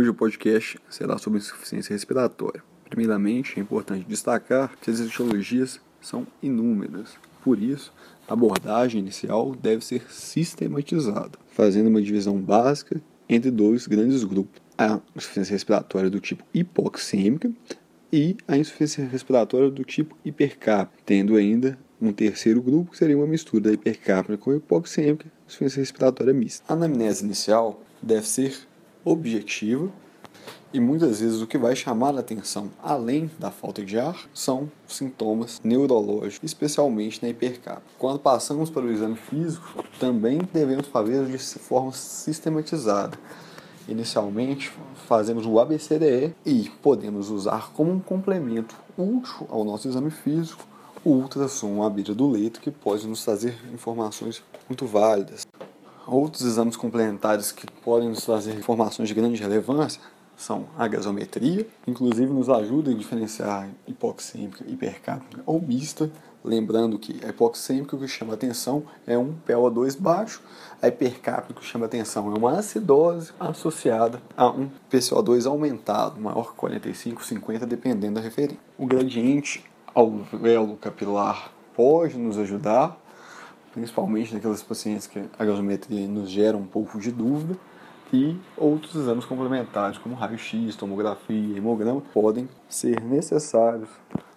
Hoje 0.00 0.08
o 0.08 0.14
podcast 0.14 0.78
será 0.88 1.18
sobre 1.18 1.40
insuficiência 1.40 1.92
respiratória. 1.92 2.62
Primeiramente, 2.88 3.58
é 3.58 3.62
importante 3.62 4.06
destacar 4.08 4.74
que 4.80 4.90
as 4.90 4.98
etiologias 4.98 5.78
são 6.00 6.26
inúmeras. 6.42 7.18
Por 7.44 7.62
isso, 7.62 7.92
a 8.26 8.32
abordagem 8.32 8.98
inicial 8.98 9.54
deve 9.54 9.84
ser 9.84 10.10
sistematizada, 10.10 11.38
fazendo 11.52 11.88
uma 11.88 12.00
divisão 12.00 12.40
básica 12.40 12.98
entre 13.28 13.50
dois 13.50 13.86
grandes 13.86 14.24
grupos: 14.24 14.62
a 14.78 15.00
insuficiência 15.14 15.52
respiratória 15.52 16.08
do 16.08 16.18
tipo 16.18 16.46
hipoxêmica 16.54 17.52
e 18.10 18.38
a 18.48 18.56
insuficiência 18.56 19.04
respiratória 19.04 19.70
do 19.70 19.84
tipo 19.84 20.16
hipercápnica, 20.24 21.02
tendo 21.04 21.36
ainda 21.36 21.78
um 22.00 22.10
terceiro 22.10 22.62
grupo 22.62 22.92
que 22.92 22.96
seria 22.96 23.18
uma 23.18 23.26
mistura 23.26 23.64
da 23.64 23.72
hipercápnica 23.72 24.42
com 24.42 24.54
hipoxêmica, 24.54 25.30
insuficiência 25.46 25.80
respiratória 25.80 26.32
mista. 26.32 26.64
A 26.66 26.72
anamnese 26.72 27.22
inicial 27.22 27.82
deve 28.02 28.26
ser 28.26 28.69
objetiva 29.04 29.90
e 30.72 30.78
muitas 30.78 31.20
vezes 31.20 31.42
o 31.42 31.48
que 31.48 31.58
vai 31.58 31.74
chamar 31.74 32.14
a 32.16 32.20
atenção, 32.20 32.70
além 32.80 33.28
da 33.40 33.50
falta 33.50 33.84
de 33.84 33.98
ar, 33.98 34.16
são 34.32 34.70
sintomas 34.86 35.60
neurológicos, 35.64 36.48
especialmente 36.48 37.20
na 37.20 37.28
hipercapnia. 37.28 37.82
Quando 37.98 38.20
passamos 38.20 38.70
para 38.70 38.82
o 38.82 38.92
exame 38.92 39.16
físico, 39.16 39.84
também 39.98 40.40
devemos 40.52 40.86
fazer 40.86 41.26
de 41.26 41.38
forma 41.38 41.90
sistematizada. 41.92 43.18
Inicialmente, 43.88 44.72
fazemos 45.08 45.44
o 45.44 45.58
ABCDE 45.58 46.36
e 46.46 46.70
podemos 46.80 47.30
usar 47.30 47.72
como 47.72 47.90
um 47.90 47.98
complemento 47.98 48.76
útil 48.96 49.48
ao 49.48 49.64
nosso 49.64 49.88
exame 49.88 50.10
físico 50.10 50.64
o 51.04 51.10
ultrassom 51.10 51.82
à 51.82 51.90
beira 51.90 52.14
do 52.14 52.28
leito, 52.28 52.60
que 52.60 52.70
pode 52.70 53.08
nos 53.08 53.24
trazer 53.24 53.58
informações 53.72 54.42
muito 54.68 54.86
válidas. 54.86 55.49
Outros 56.10 56.42
exames 56.42 56.76
complementares 56.76 57.52
que 57.52 57.64
podem 57.84 58.08
nos 58.08 58.24
trazer 58.24 58.58
informações 58.58 59.08
de 59.08 59.14
grande 59.14 59.40
relevância 59.40 60.00
são 60.36 60.66
a 60.76 60.88
gasometria, 60.88 61.64
inclusive 61.86 62.32
nos 62.32 62.48
ajuda 62.48 62.90
a 62.90 62.94
diferenciar 62.94 63.68
hipoxêmica, 63.86 64.64
hipercápnica 64.66 65.40
ou 65.46 65.62
mista, 65.62 66.10
lembrando 66.44 66.98
que 66.98 67.24
a 67.24 67.28
hipoxêmica 67.28 67.94
o 67.94 67.98
que 68.00 68.08
chama 68.08 68.34
atenção 68.34 68.82
é 69.06 69.16
um 69.16 69.36
PO2 69.46 70.00
baixo, 70.00 70.42
a 70.82 70.88
hipercápnica 70.88 71.60
o 71.60 71.62
que 71.62 71.64
chama 71.64 71.86
atenção 71.86 72.34
é 72.34 72.36
uma 72.36 72.58
acidose 72.58 73.30
associada 73.38 74.20
a 74.36 74.48
um 74.48 74.68
PCO2 74.90 75.46
aumentado, 75.46 76.20
maior 76.20 76.50
que 76.50 76.56
45, 76.56 77.24
50, 77.24 77.64
dependendo 77.66 78.14
da 78.14 78.20
referência. 78.20 78.58
O 78.76 78.84
gradiente 78.84 79.64
alvéolo 79.94 80.76
capilar 80.76 81.52
pode 81.76 82.18
nos 82.18 82.36
ajudar, 82.36 83.00
principalmente 83.72 84.34
naqueles 84.34 84.62
pacientes 84.62 85.06
que 85.06 85.22
a 85.38 85.44
gasometria 85.44 86.06
nos 86.06 86.30
gera 86.30 86.56
um 86.56 86.66
pouco 86.66 86.98
de 86.98 87.10
dúvida, 87.10 87.56
e 88.12 88.36
outros 88.56 88.94
exames 88.96 89.24
complementares, 89.24 89.96
como 89.96 90.16
raio-x, 90.16 90.74
tomografia, 90.74 91.56
hemograma, 91.56 92.02
podem 92.12 92.48
ser 92.68 93.00
necessários 93.00 93.88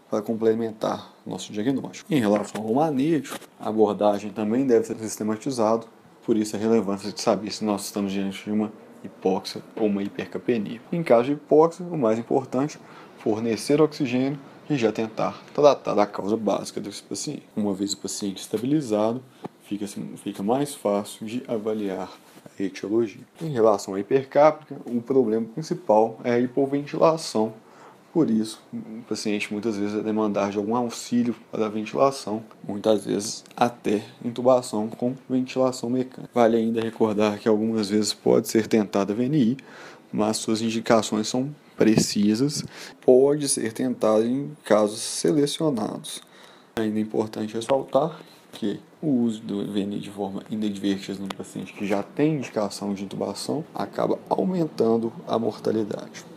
para 0.09 0.21
complementar 0.21 1.11
nosso 1.25 1.51
diagnóstico. 1.51 2.13
Em 2.13 2.19
relação 2.19 2.61
ao 2.63 2.73
manejo, 2.73 3.35
a 3.59 3.69
abordagem 3.69 4.31
também 4.31 4.67
deve 4.67 4.85
ser 4.85 4.95
sistematizada, 4.97 5.87
por 6.23 6.37
isso 6.37 6.55
a 6.55 6.59
relevância 6.59 7.11
de 7.11 7.19
saber 7.19 7.51
se 7.51 7.65
nós 7.65 7.85
estamos 7.85 8.11
diante 8.11 8.43
de 8.43 8.51
uma 8.51 8.71
hipóxia 9.03 9.63
ou 9.75 9.87
uma 9.87 10.03
hipercapenia. 10.03 10.79
Em 10.91 11.01
caso 11.01 11.25
de 11.25 11.31
hipóxia, 11.33 11.83
o 11.85 11.97
mais 11.97 12.19
importante, 12.19 12.79
fornecer 13.17 13.81
oxigênio 13.81 14.37
e 14.69 14.77
já 14.77 14.91
tentar 14.91 15.41
tratar 15.53 15.93
da 15.93 16.05
causa 16.05 16.37
básica 16.37 16.79
desse 16.79 17.03
paciente. 17.03 17.43
Uma 17.55 17.73
vez 17.73 17.93
o 17.93 17.97
paciente 17.97 18.41
estabilizado, 18.41 19.21
fica, 19.63 19.85
fica 20.17 20.43
mais 20.43 20.73
fácil 20.75 21.25
de 21.25 21.43
avaliar 21.47 22.11
a 22.59 22.63
etiologia. 22.63 23.21
Em 23.41 23.49
relação 23.49 23.95
à 23.95 23.99
hipercápnica, 23.99 24.75
o 24.85 25.01
problema 25.01 25.45
principal 25.45 26.19
é 26.23 26.31
a 26.31 26.39
hipoventilação. 26.39 27.53
Por 28.13 28.29
isso, 28.29 28.61
o 28.71 29.01
paciente 29.09 29.51
muitas 29.51 29.75
vezes 29.75 29.95
vai 29.95 30.03
demandar 30.03 30.51
de 30.51 30.57
algum 30.59 30.75
auxílio 30.75 31.35
para 31.51 31.65
a 31.65 31.69
ventilação, 31.69 32.43
muitas 32.63 33.05
vezes 33.05 33.43
até 33.57 34.03
intubação 34.23 34.87
com 34.87 35.15
ventilação 35.27 35.89
mecânica. 35.89 36.29
Vale 36.31 36.57
ainda 36.57 36.79
recordar 36.79 37.39
que 37.39 37.47
algumas 37.47 37.89
vezes 37.89 38.13
pode 38.13 38.47
ser 38.47 38.67
tentada 38.67 39.15
VNI, 39.15 39.57
mas 40.13 40.37
suas 40.37 40.61
indicações 40.61 41.27
são 41.27 41.53
precisas, 41.75 42.63
pode 43.01 43.49
ser 43.49 43.73
tentada 43.73 44.23
em 44.23 44.55
casos 44.63 44.99
selecionados. 44.99 46.21
Ainda 46.75 46.99
é 46.99 47.01
importante 47.01 47.55
ressaltar 47.55 48.19
que 48.51 48.79
o 49.01 49.07
uso 49.07 49.41
do 49.41 49.65
VNI 49.65 49.99
de 49.99 50.11
forma 50.11 50.43
inadvertida 50.49 51.19
no 51.19 51.27
paciente 51.27 51.73
que 51.73 51.85
já 51.85 52.03
tem 52.03 52.35
indicação 52.35 52.93
de 52.93 53.03
intubação 53.03 53.65
acaba 53.73 54.19
aumentando 54.29 55.11
a 55.27 55.37
mortalidade. 55.37 56.23